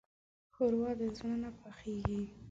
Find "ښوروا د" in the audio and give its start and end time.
0.53-1.01